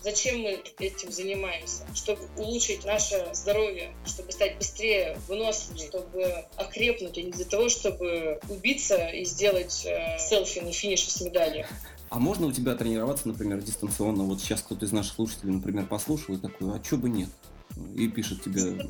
[0.00, 7.22] зачем мы этим занимаемся, чтобы улучшить наше здоровье, чтобы стать быстрее, выносливее, чтобы окрепнуть, а
[7.22, 11.66] не для того, чтобы убиться и сделать э, селфи на финише с медалью.
[12.12, 14.24] А можно у тебя тренироваться, например, дистанционно?
[14.24, 17.30] Вот сейчас кто-то из наших слушателей, например, послушал и такой, а чё бы нет?
[17.94, 18.86] И пишет тебе...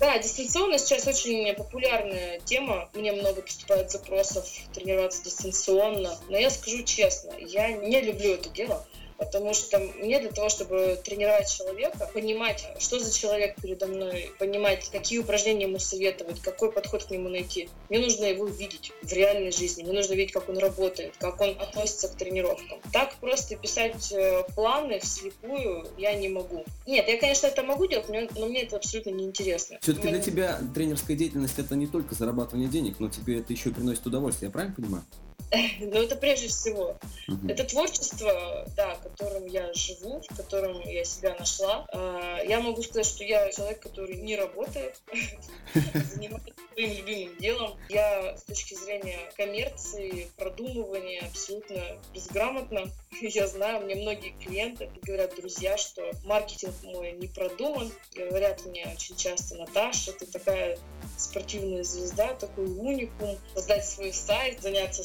[0.00, 2.88] Да, дистанционно сейчас очень популярная тема.
[2.94, 6.16] Мне много поступает запросов тренироваться дистанционно.
[6.30, 8.86] Но я скажу честно, я не люблю это дело
[9.18, 14.88] Потому что мне для того, чтобы тренировать человека, понимать, что за человек передо мной, понимать,
[14.90, 19.52] какие упражнения ему советовать, какой подход к нему найти, мне нужно его видеть в реальной
[19.52, 22.80] жизни, мне нужно видеть, как он работает, как он относится к тренировкам.
[22.92, 26.64] Так просто писать э, планы вслепую я не могу.
[26.86, 29.78] Нет, я, конечно, это могу делать, но мне это абсолютно неинтересно.
[29.80, 34.06] Все-таки для тебя тренерская деятельность это не только зарабатывание денег, но тебе это еще приносит
[34.06, 35.04] удовольствие, я правильно понимаю?
[35.80, 36.96] Ну, это прежде всего.
[37.28, 37.48] Угу.
[37.48, 41.86] Это творчество, да, которым я живу, в котором я себя нашла.
[41.92, 45.00] А, я могу сказать, что я человек, который не работает,
[45.74, 47.78] занимается своим любимым делом.
[47.88, 51.80] Я с точки зрения коммерции, продумывания абсолютно
[52.14, 52.90] безграмотна.
[53.20, 57.92] Я знаю, мне многие клиенты говорят, друзья, что маркетинг мой не продуман.
[58.14, 60.78] Говорят мне очень часто, Наташа, ты такая
[61.16, 65.04] спортивная звезда, такой уникум, создать свой сайт, заняться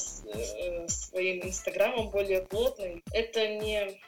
[0.87, 3.01] своим инстаграмом более плотным.
[3.11, 3.99] Это не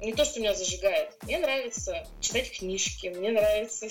[0.00, 1.16] не то, что меня зажигает.
[1.24, 3.86] Мне нравится читать книжки, мне нравится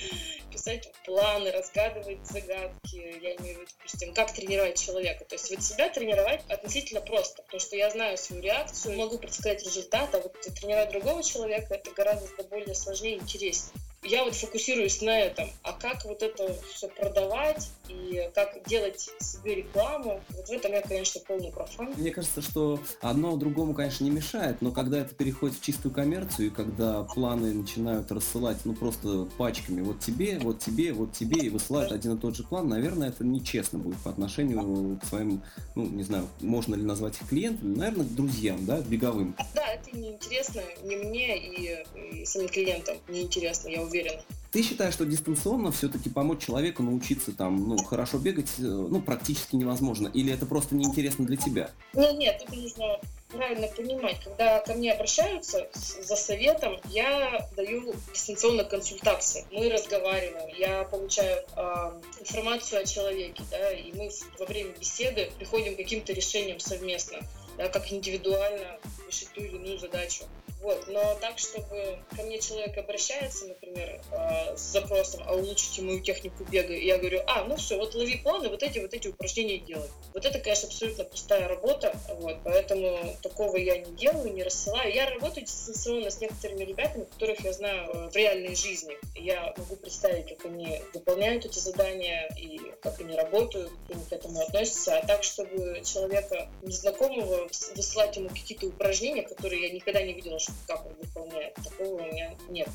[0.50, 5.24] писать планы, разгадывать загадки, я имею в виду, допустим, как тренировать человека.
[5.24, 9.62] То есть вот себя тренировать относительно просто, потому что я знаю свою реакцию, могу предсказать
[9.64, 13.72] результат, а вот тренировать другого человека это гораздо более сложнее и интереснее
[14.04, 15.48] я вот фокусируюсь на этом.
[15.62, 20.82] А как вот это все продавать и как делать себе рекламу, вот в этом я,
[20.82, 21.92] конечно, полный профан.
[21.96, 26.48] Мне кажется, что одно другому, конечно, не мешает, но когда это переходит в чистую коммерцию,
[26.48, 31.48] и когда планы начинают рассылать, ну, просто пачками, вот тебе, вот тебе, вот тебе, и
[31.48, 35.42] высылают один и тот же план, наверное, это нечестно будет по отношению к своим,
[35.74, 39.36] ну, не знаю, можно ли назвать их клиентами, наверное, к друзьям, да, беговым.
[39.54, 44.20] Да, это неинтересно ни мне и, и самим клиентам неинтересно, я уверена уверен.
[44.50, 49.56] Ты считаешь, что дистанционно все-таки помочь человеку научиться там, ну, хорошо бегать, э, ну, практически
[49.56, 50.08] невозможно?
[50.08, 51.70] Или это просто неинтересно для тебя?
[51.94, 53.00] Ну, нет, тут нужно
[53.30, 54.22] правильно понимать.
[54.22, 59.46] Когда ко мне обращаются за советом, я даю дистанционные консультации.
[59.52, 65.74] Мы разговариваем, я получаю э, информацию о человеке, да, и мы во время беседы приходим
[65.74, 67.20] к каким-то решениям совместно,
[67.56, 70.24] да, как индивидуально решить ту или иную задачу.
[70.62, 76.00] Вот, но так, чтобы ко мне человек обращается, например, э, с запросом, а улучшите мою
[76.00, 79.08] технику бега, и я говорю, а, ну все, вот лови планы, вот эти вот эти
[79.08, 79.88] упражнения делай.
[80.14, 84.94] Вот это, конечно, абсолютно пустая работа, вот, поэтому такого я не делаю, не рассылаю.
[84.94, 88.96] Я работаю дистанционно с некоторыми ребятами, которых я знаю э, в реальной жизни.
[89.16, 94.12] Я могу представить, как они выполняют эти задания и как они работают, как они к
[94.12, 94.96] этому относятся.
[94.96, 100.86] А так, чтобы человека незнакомого высылать ему какие-то упражнения, которые я никогда не видела, как
[100.86, 101.54] он выполняет.
[101.54, 102.68] Такого у меня нет.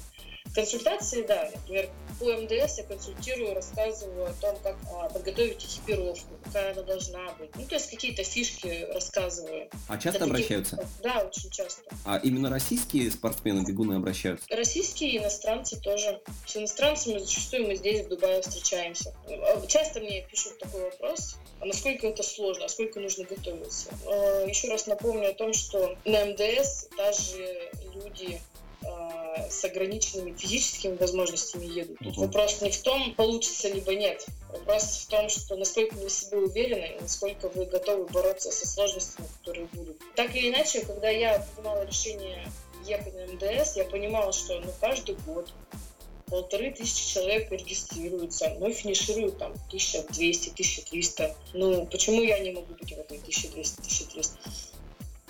[0.53, 6.73] Консультации, да, например, по МДС я консультирую, рассказываю о том, как а, подготовить экипировку, какая
[6.73, 7.55] она должна быть.
[7.55, 9.69] Ну, то есть какие-то фишки рассказываю.
[9.87, 10.87] А часто Это обращаются?
[11.03, 11.83] Да, очень часто.
[12.05, 14.47] А именно российские спортсмены, бегуны обращаются?
[14.55, 16.21] Российские и иностранцы тоже.
[16.45, 19.13] С иностранцами зачастую мы здесь, в Дубае, встречаемся.
[19.67, 23.89] Часто мне пишут такой вопрос, а насколько это сложно, а сколько нужно готовиться.
[24.05, 28.56] А, еще раз напомню о том, что на МДС даже люди а,
[29.49, 31.97] с ограниченными физическими возможностями едут.
[31.99, 34.25] Тут вопрос не в том, получится либо нет.
[34.49, 38.67] Вопрос в том, что насколько вы в себе уверены и насколько вы готовы бороться со
[38.67, 39.97] сложностями, которые будут.
[40.15, 42.51] Так или иначе, когда я принимала решение
[42.85, 45.51] ехать на МДС, я понимала, что ну, каждый год
[46.29, 51.35] полторы тысячи человек регистрируются, но финишируют там 1200, 1300.
[51.53, 54.37] Ну, почему я не могу быть в этой 1200, 1300?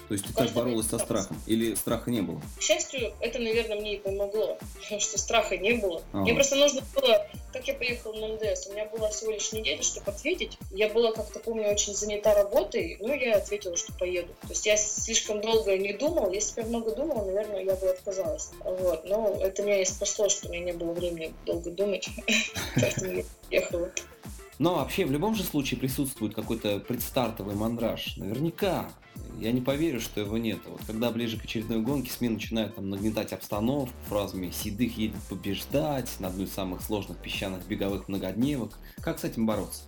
[0.07, 1.41] То есть ты так боролась со страхом?
[1.47, 2.41] Или страха не было?
[2.57, 6.01] К счастью, это, наверное, мне и помогло, потому что страха не было.
[6.13, 6.23] Ага.
[6.23, 9.83] Мне просто нужно было, как я поехала на МДС, у меня была всего лишь неделя,
[9.83, 10.57] чтобы ответить.
[10.71, 14.33] Я была, как-то помню, очень занята работой, ну, я ответила, что поеду.
[14.41, 16.31] То есть я слишком долго не думала.
[16.31, 18.51] Если бы я много думала, наверное, я бы отказалась.
[18.63, 19.05] Вот.
[19.05, 22.07] Но это меня и спасло, что у меня не было времени долго думать.
[22.75, 23.91] Поэтому я ехала.
[24.59, 28.17] Но вообще в любом же случае присутствует какой-то предстартовый мандраж.
[28.17, 28.89] Наверняка
[29.39, 30.59] я не поверю, что его нет.
[30.65, 36.09] Вот когда ближе к очередной гонке СМИ начинают там нагнетать обстановку фразами «Седых едет побеждать»
[36.19, 38.79] на одну из самых сложных песчаных беговых многодневок.
[39.01, 39.83] Как с этим бороться?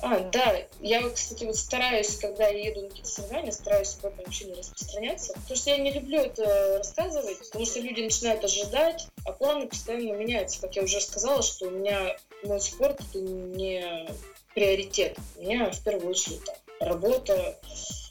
[0.00, 4.24] А, да, я, кстати, вот стараюсь, когда я еду на какие-то соревнования, стараюсь об этом
[4.24, 9.06] вообще не распространяться, потому что я не люблю это рассказывать, потому что люди начинают ожидать,
[9.24, 10.60] а планы постоянно меняются.
[10.60, 14.08] Как я уже сказала, что у меня мой спорт это не
[14.54, 15.18] приоритет.
[15.36, 17.58] У меня в первую очередь там, работа,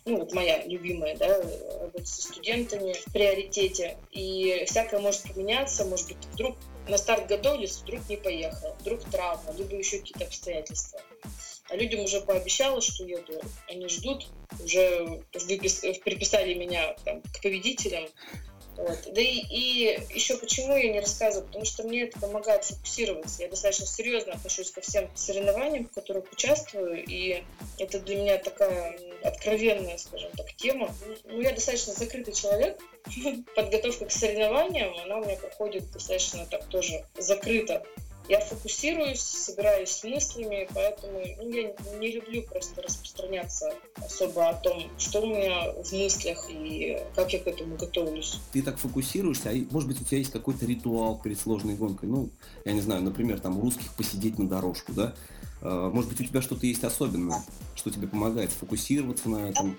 [0.06, 1.42] ну вот моя любимая, да,
[1.82, 3.98] работа со студентами в приоритете.
[4.12, 6.56] И всякое может поменяться, может быть, вдруг
[6.88, 11.02] на старт готовились, вдруг не поехал, вдруг травма, либо еще какие-то обстоятельства.
[11.68, 13.42] А людям уже пообещала, что еду.
[13.68, 14.28] Они ждут,
[14.64, 15.82] уже выпис...
[16.04, 18.08] приписали меня там, к победителям.
[18.78, 19.00] Вот.
[19.14, 23.44] Да и, и еще почему я не рассказываю, потому что мне это помогает фокусироваться.
[23.44, 27.44] Я достаточно серьезно отношусь ко всем соревнованиям, в которых участвую, и
[27.78, 30.94] это для меня такая откровенная, скажем так, тема.
[31.24, 32.80] Ну, я достаточно закрытый человек.
[33.56, 37.86] Подготовка к соревнованиям, она у меня проходит достаточно так тоже закрыто
[38.28, 44.84] я фокусируюсь, собираюсь с мыслями, поэтому ну, я не люблю просто распространяться особо о том,
[44.98, 48.40] что у меня в мыслях и как я к этому готовлюсь.
[48.52, 52.10] Ты так фокусируешься, а может быть у тебя есть какой-то ритуал перед сложной гонкой?
[52.10, 52.30] Ну,
[52.64, 55.14] я не знаю, например, там русских посидеть на дорожку, да?
[55.62, 57.44] А, может быть, у тебя что-то есть особенное,
[57.76, 59.78] что тебе помогает сфокусироваться на этом?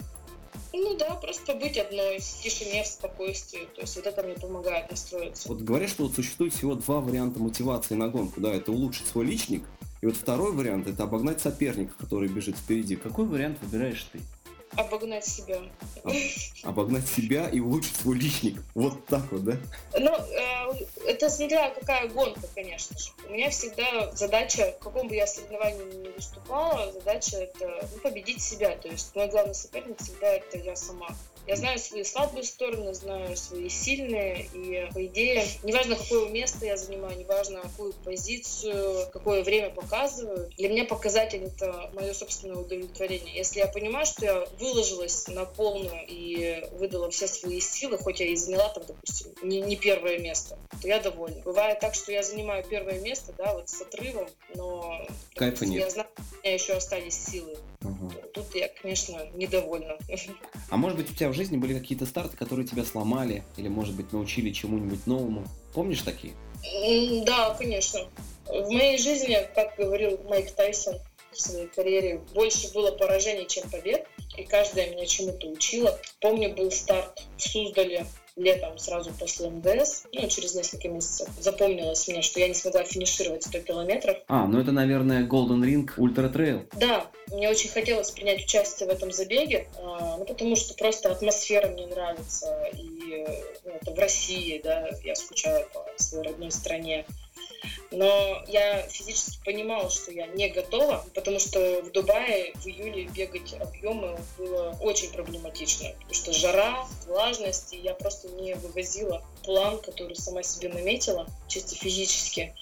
[0.78, 3.66] Ну да, просто быть одной, в тишине, в спокойствии.
[3.74, 5.48] То есть вот это мне помогает настроиться.
[5.48, 8.42] Вот говорят, что вот существует всего два варианта мотивации на гонку.
[8.42, 9.64] Да, это улучшить свой личник,
[10.02, 12.96] и вот второй вариант это обогнать соперника, который бежит впереди.
[12.96, 14.20] Какой вариант выбираешь ты?
[14.76, 15.60] Обогнать себя.
[16.62, 18.62] Обогнать себя и улучшить свой личник.
[18.74, 19.56] Вот так вот, да?
[19.98, 23.10] Ну, э, это смотря какая гонка, конечно же.
[23.28, 28.42] У меня всегда задача, в каком бы я соревновании не выступала, задача это ну, победить
[28.42, 28.76] себя.
[28.76, 31.08] То есть мой главный соперник всегда это я сама.
[31.46, 36.76] Я знаю свои слабые стороны, знаю свои сильные, и по идее, неважно, какое место я
[36.76, 43.36] занимаю, неважно, какую позицию, какое время показываю, для меня показатель это мое собственное удовлетворение.
[43.36, 48.26] Если я понимаю, что я выложилась на полную и выдала все свои силы, хоть я
[48.26, 51.42] и заняла там, допустим, не, не первое место, то я довольна.
[51.42, 55.06] Бывает так, что я занимаю первое место, да, вот с отрывом, но
[55.36, 55.84] Кайфа нет.
[55.84, 57.56] я знаю, у меня еще остались силы.
[57.82, 58.12] Угу.
[58.34, 59.96] Тут я, конечно, недовольна.
[60.70, 63.94] А может быть, у тебя в жизни были какие-то старты, которые тебя сломали, или, может
[63.94, 65.44] быть, научили чему-нибудь новому?
[65.72, 66.34] Помнишь такие?
[67.24, 68.00] Да, конечно.
[68.46, 70.96] В моей жизни, как говорил Майк Тайсон
[71.32, 75.98] в своей карьере, больше было поражений, чем побед, и каждая меня чему-то учила.
[76.20, 78.06] Помню, был старт в Суздале
[78.36, 83.44] летом сразу после МДС, ну, через несколько месяцев, запомнилось мне, что я не смогла финишировать
[83.44, 84.18] 100 километров.
[84.28, 86.64] А, ну это, наверное, Golden Ring Ultra Trail.
[86.74, 91.68] Да, мне очень хотелось принять участие в этом забеге, а, ну, потому что просто атмосфера
[91.68, 93.26] мне нравится, и
[93.64, 97.06] ну, это в России, да, я скучаю по своей родной стране.
[97.90, 103.54] Но я физически понимала, что я не готова, потому что в Дубае в июле бегать
[103.54, 110.16] объемы было очень проблематично, потому что жара, влажность, и я просто не вывозила план, который
[110.16, 112.54] сама себе наметила, чисто физически.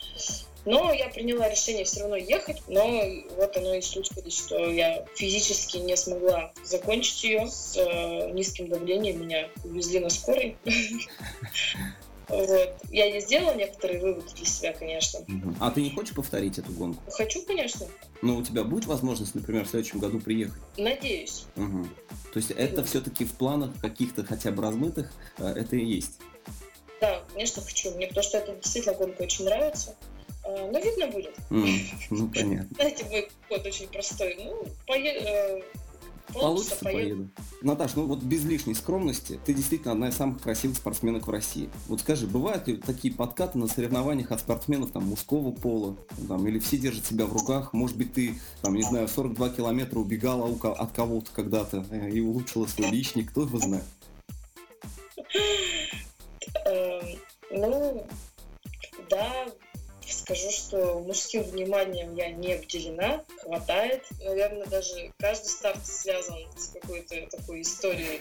[0.64, 3.02] Но я приняла решение все равно ехать, но
[3.36, 9.20] вот оно и случилось, что я физически не смогла закончить ее с э, низким давлением,
[9.20, 10.56] меня увезли на скорой.
[12.28, 12.74] Вот.
[12.90, 15.20] Я не сделала некоторые выводы для себя, конечно.
[15.60, 17.02] А ты не хочешь повторить эту гонку?
[17.10, 17.86] Хочу, конечно.
[18.22, 20.62] Но у тебя будет возможность, например, в следующем году приехать?
[20.76, 21.44] Надеюсь.
[21.56, 21.86] Угу.
[22.32, 26.18] То есть это все-таки в планах каких-то хотя бы размытых, э, это и есть?
[27.00, 27.90] Да, конечно, хочу.
[27.92, 29.94] Мне потому что это действительно гонка очень нравится.
[30.44, 31.34] А, но видно будет.
[31.50, 31.78] Mm,
[32.10, 32.68] ну, понятно.
[32.74, 34.36] Знаете, мой код очень простой.
[34.38, 35.62] Ну, пое...
[36.40, 36.98] Получится, поеду.
[36.98, 37.30] поеду.
[37.62, 41.70] Наташ, ну вот без лишней скромности, ты действительно одна из самых красивых спортсменок в России.
[41.88, 45.96] Вот скажи, бывают ли такие подкаты на соревнованиях от спортсменов там мужского пола,
[46.28, 49.98] там, или все держат себя в руках, может быть ты, там, не знаю, 42 километра
[49.98, 53.84] убегала от кого-то когда-то э, и улучшила свой личник, кто его знает?
[56.66, 57.18] Эм,
[57.50, 58.06] ну,
[59.10, 59.46] да,
[60.18, 64.04] Скажу, что мужским вниманием я не обделена, хватает.
[64.22, 68.20] Наверное, даже каждый старт связан с какой-то такой историей.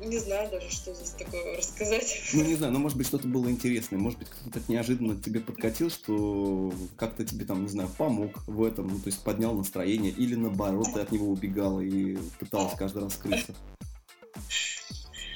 [0.00, 2.20] Не знаю даже, что здесь такое рассказать.
[2.32, 3.98] Ну, не знаю, но может быть что-то было интересное.
[3.98, 8.64] Может быть, кто-то так неожиданно тебе подкатил, что как-то тебе там, не знаю, помог в
[8.64, 13.04] этом, ну, то есть поднял настроение, или наоборот, ты от него убегала и пыталась каждый
[13.04, 13.54] раз скрыться.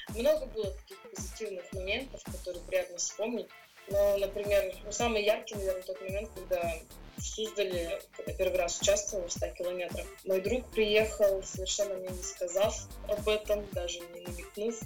[0.08, 3.46] Много было таких позитивных моментов, которые приятно вспомнить.
[3.88, 6.74] Но, например, ну, самый яркий, наверное, тот момент, когда
[7.16, 12.22] в Суздале, когда первый раз участвовала в 100 километрах, мой друг приехал, совершенно мне не
[12.22, 12.76] сказав
[13.08, 14.80] об этом, даже не намекнув.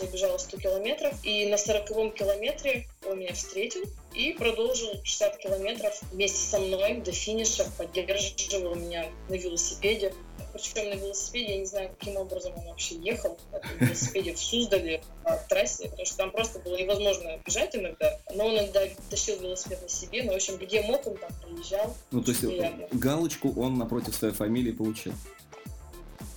[0.00, 3.82] Я бежала 100 километров, и на 40 километре он меня встретил
[4.14, 10.14] и продолжил 60 километров вместе со мной до финиша, поддерживал меня на велосипеде.
[10.52, 15.02] Причем на велосипеде, я не знаю, каким образом он вообще ехал на велосипеде в Суздале
[15.24, 18.80] по трассе, потому что там просто было невозможно бежать иногда, но он иногда
[19.10, 21.96] тащил велосипед на себе, но, в общем, где мог, он там приезжал.
[22.10, 22.86] Ну, то есть Приятно.
[22.92, 25.12] галочку он напротив своей фамилии получил.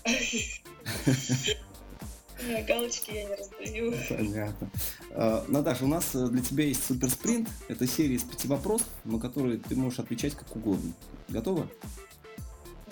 [2.68, 3.94] Галочки я не раздаю.
[4.10, 4.70] Понятно.
[5.12, 7.50] А, Наташа, у нас э, для тебя есть суперспринт.
[7.70, 10.94] Это серия из пяти вопросов, на которые ты можешь отвечать как угодно.
[11.30, 11.68] Готова?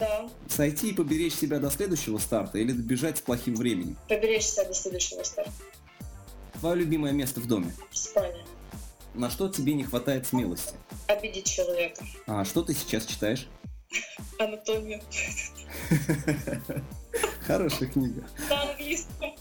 [0.03, 3.97] Да, Сойти и поберечь себя до следующего старта или добежать с плохим временем?
[4.09, 5.51] поберечь себя до следующего старта.
[6.59, 7.73] Твое любимое место в доме?
[7.89, 8.43] В спальне.
[9.13, 10.73] На что тебе не хватает смелости?
[11.07, 12.03] Обидеть человека.
[12.27, 13.47] А что ты сейчас читаешь?
[14.39, 15.01] Анатомию.
[17.45, 18.23] Хорошая книга.
[18.49, 19.35] На английском.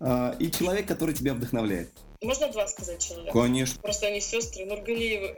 [0.00, 1.90] А, И человек, который тебя вдохновляет?
[2.22, 3.32] Можно два сказать человека?
[3.32, 3.80] Конечно.
[3.80, 5.34] Просто они сестры Нургалиевы.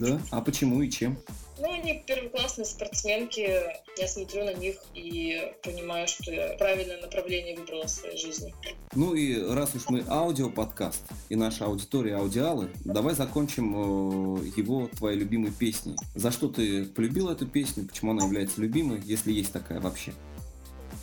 [0.00, 0.20] Да?
[0.30, 1.16] А почему и чем?
[1.58, 3.62] Ну, они первоклассные спортсменки.
[3.96, 8.52] Я смотрю на них и понимаю, что я правильное направление выбрала в своей жизни.
[8.94, 15.18] Ну и раз уж мы аудиоподкаст и наша аудитория аудиалы, давай закончим э, его твоей
[15.18, 15.96] любимой песней.
[16.14, 20.12] За что ты полюбила эту песню, почему она является любимой, если есть такая вообще?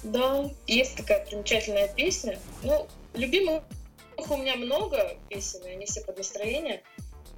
[0.04, 2.40] Да, есть такая примечательная песня.
[2.64, 3.64] Ну, любимых
[4.30, 6.82] у меня много песен, и они все под настроение.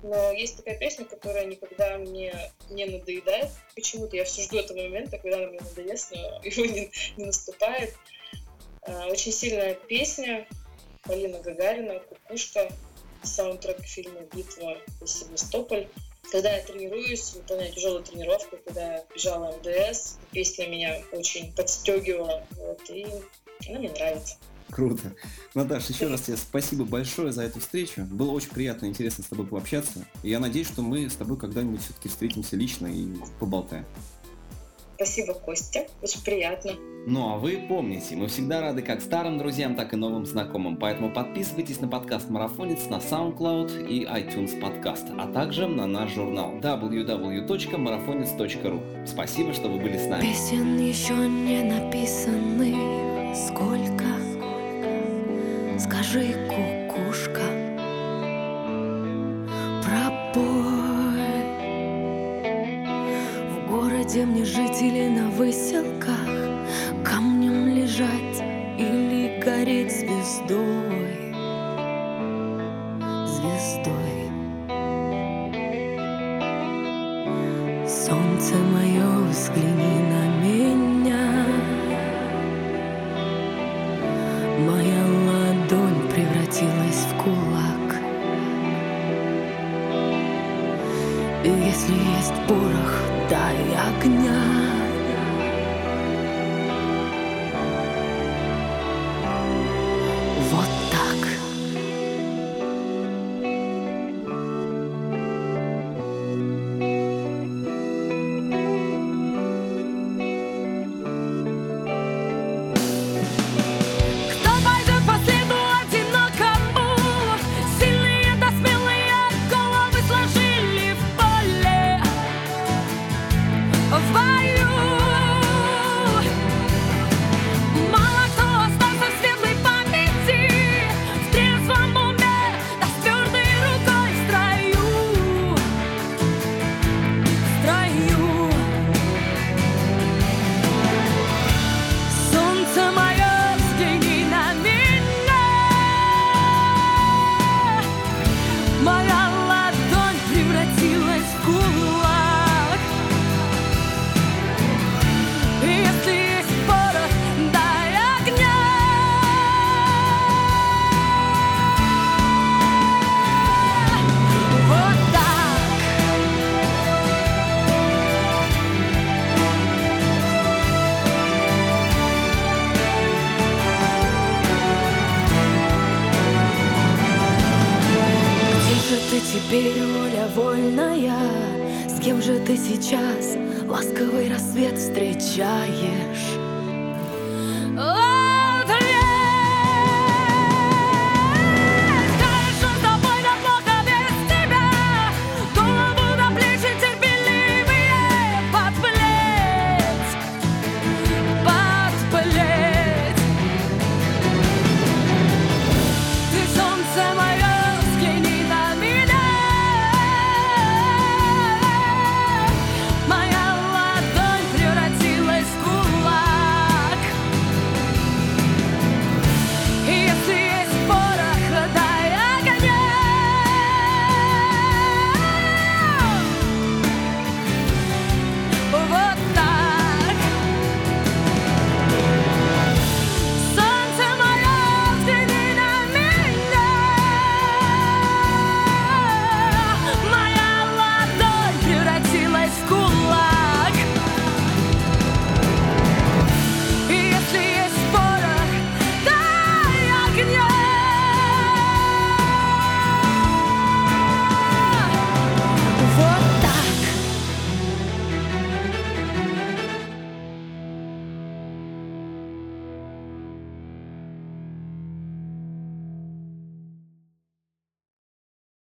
[0.04, 2.36] Но есть такая песня, которая никогда мне
[2.70, 3.50] не надоедает.
[3.74, 7.96] Почему-то я все жду этого момента, когда она мне надоест, но его не, не наступает.
[8.82, 10.46] А, Очень сильная песня
[11.04, 12.70] Полина Гагарина «Кукушка»,
[13.24, 15.88] саундтрек к фильму «Битва за Севастополь».
[16.32, 22.90] Когда я тренируюсь, выполняю тяжелую тренировку, когда я бежала МДС, песня меня очень подстегивала, вот,
[22.90, 23.06] и
[23.68, 24.38] она мне нравится.
[24.74, 25.14] Круто.
[25.54, 28.02] Наташа, еще раз тебе спасибо большое за эту встречу.
[28.06, 30.08] Было очень приятно и интересно с тобой пообщаться.
[30.24, 33.08] И я надеюсь, что мы с тобой когда-нибудь все-таки встретимся лично и
[33.40, 33.86] поболтаем.
[34.96, 36.72] Спасибо, Костя, очень приятно.
[37.06, 41.12] Ну а вы помните, мы всегда рады как старым друзьям, так и новым знакомым, поэтому
[41.12, 49.06] подписывайтесь на подкаст Марафонец на SoundCloud и iTunes подкаст, а также на наш журнал www.marafonец.ru.
[49.06, 50.22] Спасибо, что вы были с нами.
[50.22, 53.04] Песен еще не написанных
[53.36, 54.06] сколько
[55.84, 57.42] Скажи, кукушка,
[59.84, 61.44] пробой.
[63.52, 66.53] В городе мне жить или на выселках